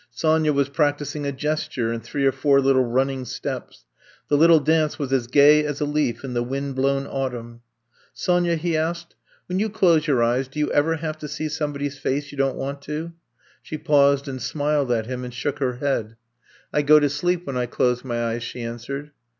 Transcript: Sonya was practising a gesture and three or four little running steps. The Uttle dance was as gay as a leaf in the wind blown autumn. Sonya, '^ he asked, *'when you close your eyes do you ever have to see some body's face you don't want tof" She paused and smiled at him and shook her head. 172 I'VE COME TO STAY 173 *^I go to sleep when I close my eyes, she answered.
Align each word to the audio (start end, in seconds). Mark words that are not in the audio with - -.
Sonya 0.09 0.51
was 0.51 0.67
practising 0.67 1.27
a 1.27 1.31
gesture 1.31 1.91
and 1.91 2.03
three 2.03 2.25
or 2.25 2.31
four 2.31 2.59
little 2.59 2.83
running 2.83 3.23
steps. 3.23 3.85
The 4.29 4.35
Uttle 4.37 4.65
dance 4.65 4.97
was 4.97 5.13
as 5.13 5.27
gay 5.27 5.63
as 5.63 5.79
a 5.79 5.85
leaf 5.85 6.23
in 6.23 6.33
the 6.33 6.41
wind 6.41 6.73
blown 6.75 7.05
autumn. 7.05 7.61
Sonya, 8.11 8.55
'^ 8.57 8.57
he 8.57 8.75
asked, 8.75 9.13
*'when 9.47 9.59
you 9.59 9.69
close 9.69 10.07
your 10.07 10.23
eyes 10.23 10.47
do 10.47 10.57
you 10.57 10.71
ever 10.71 10.95
have 10.95 11.19
to 11.19 11.27
see 11.27 11.47
some 11.47 11.71
body's 11.71 11.99
face 11.99 12.31
you 12.31 12.37
don't 12.39 12.57
want 12.57 12.81
tof" 12.81 13.13
She 13.61 13.77
paused 13.77 14.27
and 14.27 14.41
smiled 14.41 14.91
at 14.91 15.05
him 15.05 15.23
and 15.23 15.31
shook 15.31 15.59
her 15.59 15.73
head. 15.73 16.15
172 16.71 16.73
I'VE 16.73 16.81
COME 16.81 16.81
TO 16.81 16.81
STAY 16.81 16.81
173 16.81 16.83
*^I 16.83 16.87
go 16.87 16.99
to 16.99 17.09
sleep 17.11 17.45
when 17.45 17.57
I 17.57 17.65
close 17.67 18.03
my 18.03 18.23
eyes, 18.23 18.41
she 18.41 18.63
answered. 18.63 19.11